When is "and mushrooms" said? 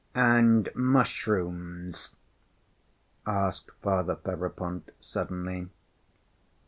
0.15-2.15